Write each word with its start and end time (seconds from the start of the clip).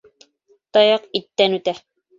Таяҡ 0.79 1.07
иттән 1.23 1.61
үтә. 1.61 1.81